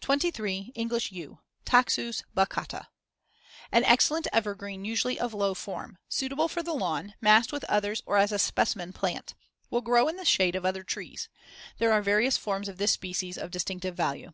[0.00, 0.72] 23.
[0.74, 1.36] English yew
[1.66, 2.86] (Taxus baccata)
[3.70, 8.16] An excellent evergreen usually of low form; suitable for the lawn, massed with others or
[8.16, 9.34] as a specimen plant;
[9.68, 11.28] will grow in the shade of other trees.
[11.76, 14.32] There are various forms of this species of distinctive value.